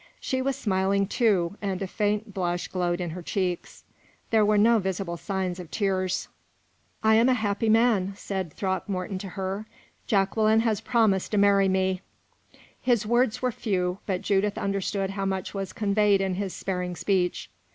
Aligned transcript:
She 0.19 0.41
was 0.41 0.55
smiling, 0.55 1.05
too, 1.05 1.57
and 1.61 1.79
a 1.79 1.85
faint 1.85 2.33
blush 2.33 2.67
glowed 2.69 2.99
in 2.99 3.11
her 3.11 3.21
cheeks. 3.21 3.83
There 4.31 4.43
were 4.43 4.57
no 4.57 4.79
visible 4.79 5.15
signs 5.15 5.59
of 5.59 5.69
tears. 5.69 6.27
"I 7.03 7.13
am 7.13 7.29
a 7.29 7.35
happy 7.35 7.69
man," 7.69 8.13
said 8.15 8.51
Throckmorton 8.51 9.19
to 9.19 9.29
her. 9.29 9.67
"Jacqueline 10.07 10.61
has 10.61 10.81
promised 10.81 11.29
to 11.33 11.37
marry 11.37 11.69
me." 11.69 12.01
His 12.81 13.05
words 13.05 13.43
were 13.43 13.51
few, 13.51 13.99
but 14.07 14.23
Judith 14.23 14.57
understood 14.57 15.11
how 15.11 15.25
much 15.25 15.53
was 15.53 15.71
conveyed 15.71 16.19
in 16.19 16.33
his 16.33 16.51
sparing 16.55 16.95
speech. 16.95 17.51